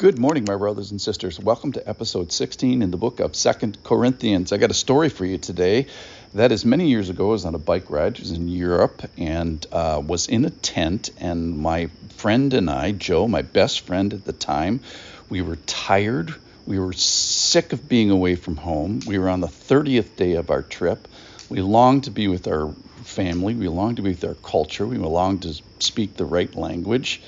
[0.00, 1.38] Good morning, my brothers and sisters.
[1.38, 4.50] Welcome to episode 16 in the book of Second Corinthians.
[4.50, 5.88] I got a story for you today.
[6.32, 7.28] That is many years ago.
[7.28, 8.16] I was on a bike ride.
[8.16, 11.10] I was in Europe and uh, was in a tent.
[11.18, 14.80] And my friend and I, Joe, my best friend at the time,
[15.28, 16.34] we were tired.
[16.64, 19.00] We were sick of being away from home.
[19.06, 21.08] We were on the 30th day of our trip.
[21.50, 22.72] We longed to be with our
[23.04, 23.54] family.
[23.54, 24.86] We longed to be with our culture.
[24.86, 27.20] We longed to speak the right language.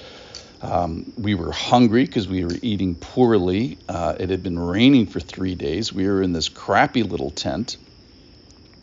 [0.62, 3.79] Um, we were hungry because we were eating poorly.
[3.89, 5.93] Uh, it had been raining for three days.
[5.93, 7.76] We were in this crappy little tent,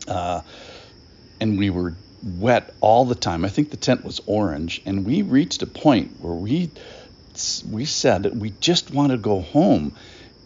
[0.06, 0.42] uh,
[1.40, 3.46] and we were wet all the time.
[3.46, 6.70] I think the tent was orange, and we reached a point where we
[7.70, 9.94] we said that we just wanted to go home.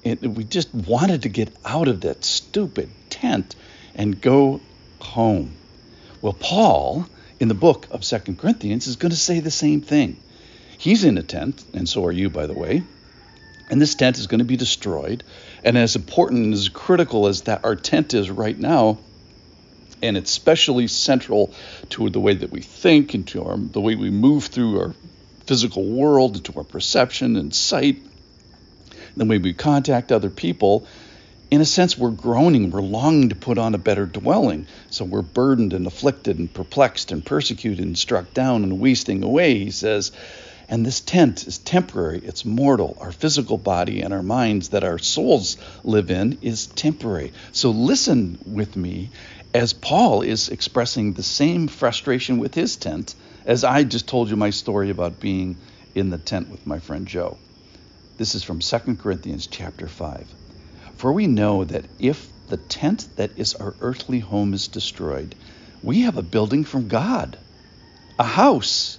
[0.05, 3.56] It, we just wanted to get out of that stupid tent
[3.97, 4.61] and go
[5.01, 5.56] home.
[6.23, 7.06] Well, Paul
[7.41, 10.19] in the book of Second Corinthians is going to say the same thing.
[10.84, 12.83] He's in a tent, and so are you, by the way.
[13.70, 15.25] And this tent is going to be destroyed.
[15.65, 18.98] And as important and as critical as that our tent is right now,
[20.03, 21.55] and it's especially central
[21.89, 24.94] to the way that we think and to our, the way we move through our
[25.47, 28.03] physical world, to our perception and sight,
[29.16, 30.87] the way we contact other people,
[31.50, 34.66] in a sense, we're groaning, we're longing to put on a better dwelling.
[34.91, 39.55] So we're burdened and afflicted and perplexed and persecuted and struck down and wasting away,
[39.55, 40.12] he says.
[40.69, 42.97] And this tent is temporary, it's mortal.
[43.01, 47.33] Our physical body and our minds that our souls live in is temporary.
[47.53, 49.11] So listen with me
[49.53, 54.37] as Paul is expressing the same frustration with his tent as I just told you
[54.37, 55.56] my story about being
[55.95, 57.37] in the tent with my friend Joe.
[58.17, 60.27] This is from 2 Corinthians chapter 5.
[60.97, 65.34] For we know that if the tent that is our earthly home is destroyed,
[65.83, 67.37] we have a building from God,
[68.19, 68.99] a house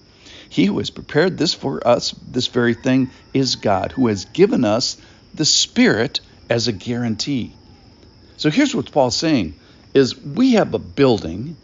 [0.51, 4.65] He who has prepared this for us, this very thing, is God, who has given
[4.65, 4.97] us
[5.33, 6.19] the Spirit
[6.49, 7.53] as a guarantee.
[8.35, 9.55] So here's what Paul's saying
[9.93, 11.55] is we have a building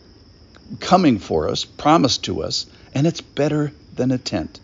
[0.80, 4.62] coming for us, promised to us, and it's better than a tent.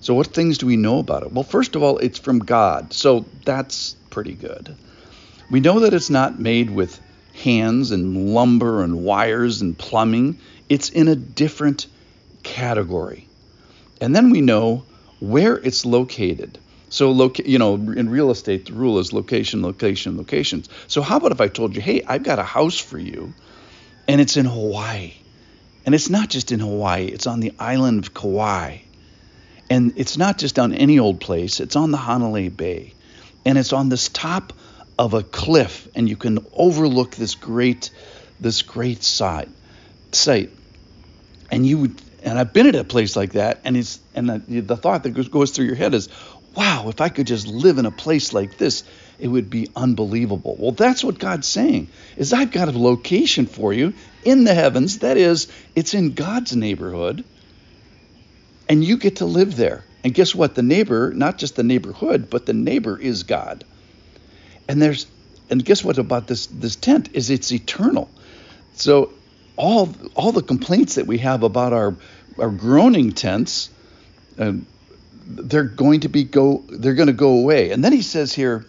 [0.00, 1.32] So what things do we know about it?
[1.32, 2.92] Well, first of all, it's from God.
[2.92, 4.74] So that's pretty good.
[5.48, 7.00] We know that it's not made with
[7.34, 10.40] hands and lumber and wires and plumbing.
[10.68, 11.86] It's in a different
[12.42, 13.28] category.
[14.00, 14.84] And then we know
[15.20, 16.58] where it's located.
[16.88, 20.68] So, loca- you know, in real estate, the rule is location, location, locations.
[20.88, 23.32] So, how about if I told you, hey, I've got a house for you,
[24.08, 25.12] and it's in Hawaii.
[25.86, 28.78] And it's not just in Hawaii, it's on the island of Kauai.
[29.70, 32.92] And it's not just on any old place, it's on the Hanalei Bay.
[33.44, 34.52] And it's on this top
[34.98, 37.90] of a cliff, and you can overlook this great,
[38.40, 39.48] this great site.
[40.12, 40.50] site.
[41.52, 44.60] And you would and I've been at a place like that, and it's and the,
[44.60, 46.08] the thought that goes, goes through your head is,
[46.54, 48.84] wow, if I could just live in a place like this,
[49.18, 50.56] it would be unbelievable.
[50.58, 51.88] Well, that's what God's saying.
[52.16, 53.94] Is I've got a location for you
[54.24, 54.98] in the heavens.
[55.00, 57.24] That is, it's in God's neighborhood,
[58.68, 59.84] and you get to live there.
[60.02, 60.54] And guess what?
[60.54, 63.64] The neighbor, not just the neighborhood, but the neighbor is God.
[64.68, 65.06] And there's
[65.50, 68.08] and guess what about this this tent is it's eternal.
[68.74, 69.12] So
[69.60, 71.94] all all the complaints that we have about our
[72.38, 73.68] our groaning tents,
[74.38, 74.52] uh,
[75.26, 77.70] they're going to be go they're going to go away.
[77.70, 78.64] And then he says here,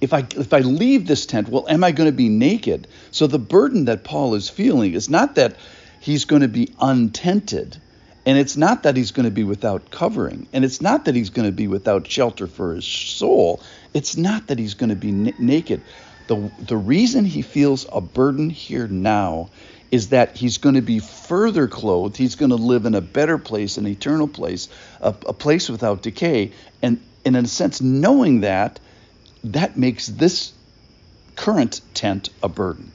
[0.00, 2.88] if I if I leave this tent, well, am I going to be naked?
[3.12, 5.56] So the burden that Paul is feeling is not that
[6.00, 7.80] he's going to be untented,
[8.26, 11.30] and it's not that he's going to be without covering, and it's not that he's
[11.30, 13.62] going to be without shelter for his soul.
[13.94, 15.82] It's not that he's going to be n- naked.
[16.26, 19.50] The, the reason he feels a burden here now
[19.90, 22.16] is that he's going to be further clothed.
[22.16, 24.68] He's going to live in a better place, an eternal place,
[25.00, 26.52] a, a place without decay.
[26.80, 28.80] And, and in a sense, knowing that,
[29.44, 30.52] that makes this
[31.36, 32.92] current tent a burden.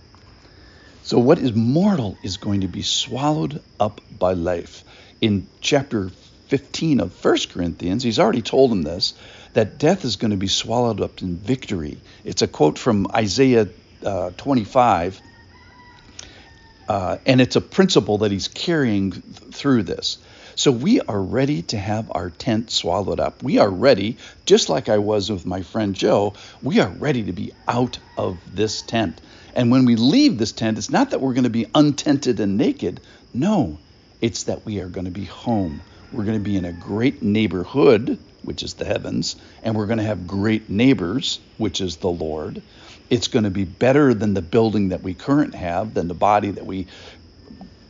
[1.04, 4.84] So, what is mortal is going to be swallowed up by life.
[5.22, 6.12] In chapter
[6.48, 9.14] 15 of 1 Corinthians, he's already told him this
[9.54, 11.98] that death is going to be swallowed up in victory.
[12.24, 13.68] It's a quote from Isaiah
[14.04, 15.22] uh, 25,
[16.88, 19.24] uh, and it's a principle that he's carrying th-
[19.54, 20.20] through this.
[20.56, 23.44] So we are ready to have our tent swallowed up.
[23.44, 26.34] We are ready, just like I was with my friend Joe,
[26.64, 29.22] we are ready to be out of this tent.
[29.54, 32.58] And when we leave this tent, it's not that we're going to be untented and
[32.58, 33.02] naked.
[33.34, 33.80] No,
[34.22, 35.82] it's that we are going to be home.
[36.12, 39.98] We're going to be in a great neighborhood, which is the heavens, and we're going
[39.98, 42.62] to have great neighbors, which is the Lord.
[43.10, 46.52] It's going to be better than the building that we currently have, than the body
[46.52, 46.88] that we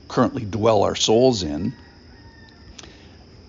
[0.08, 1.74] currently dwell our souls in.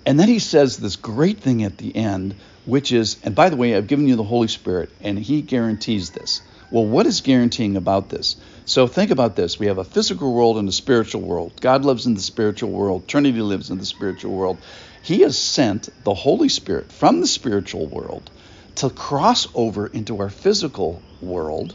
[0.05, 2.35] And then he says this great thing at the end,
[2.67, 6.11] which is, and by the way, I've given you the Holy Spirit, and he guarantees
[6.11, 6.43] this.
[6.71, 8.37] Well, what is guaranteeing about this?
[8.67, 9.59] So think about this.
[9.59, 11.59] We have a physical world and a spiritual world.
[11.61, 14.59] God lives in the spiritual world, Trinity lives in the spiritual world.
[15.03, 18.31] He has sent the Holy Spirit from the spiritual world
[18.77, 21.75] to cross over into our physical world,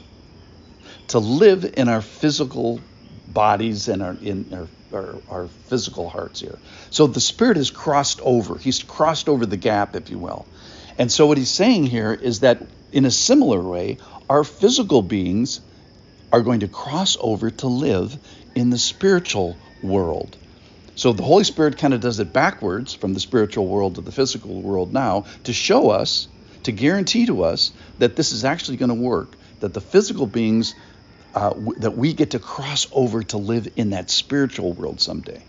[1.08, 2.80] to live in our physical
[3.28, 6.60] bodies and our, in our, our, our physical hearts here.
[6.92, 8.58] So the Spirit has crossed over.
[8.60, 10.46] He's crossed over the gap, if you will.
[11.00, 12.62] And so what he's saying here is that
[12.94, 13.98] in a similar way,
[14.30, 15.62] our physical beings
[16.32, 18.18] are going to cross over to live
[18.56, 20.38] in the spiritual world.
[20.96, 24.12] So the Holy Spirit kind of does it backwards from the spiritual world to the
[24.12, 26.28] physical world now to show us,
[26.64, 30.76] to guarantee to us that this is actually going to work, that the physical beings,
[31.34, 35.44] uh, w- that we get to cross over to live in that spiritual world someday.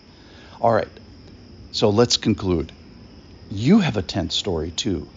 [0.60, 0.88] All right,
[1.72, 2.72] so let's conclude.
[3.50, 5.10] You have a tent story too.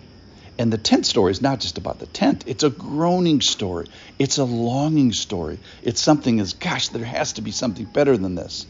[0.60, 3.88] And the tent story is not just about the tent, it's a groaning story.
[4.18, 5.60] It's a longing story.
[5.84, 8.66] It's something as, gosh, there has to be something better than this.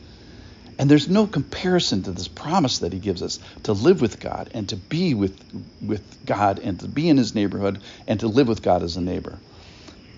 [0.79, 4.51] And there's no comparison to this promise that he gives us to live with God
[4.53, 5.39] and to be with,
[5.81, 9.01] with God and to be in his neighborhood and to live with God as a
[9.01, 9.39] neighbor.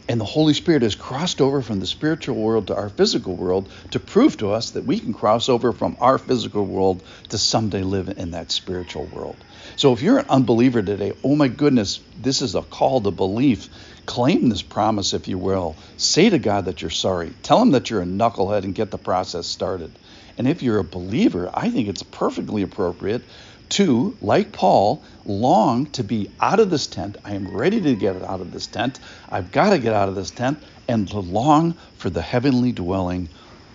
[0.10, 3.72] And the Holy Spirit has crossed over from the spiritual world to our physical world
[3.92, 7.84] to prove to us that we can cross over from our physical world to someday
[7.84, 9.38] live in that spiritual world.
[9.76, 13.70] So if you're an unbeliever today, oh my goodness, this is a call to belief.
[14.06, 15.78] Claim this promise, if you will.
[15.98, 17.32] Say to God that you're sorry.
[17.44, 19.92] Tell him that you're a knucklehead and get the process started.
[20.38, 23.22] And if you're a believer, I think it's perfectly appropriate
[23.70, 27.18] to, like Paul, long to be out of this tent.
[27.24, 29.00] I am ready to get out of this tent.
[29.30, 33.30] I've got to get out of this tent and to long for the heavenly dwelling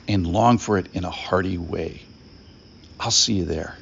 [0.08, 2.02] and long for it in a hearty way.
[2.99, 3.76] I'll see you there.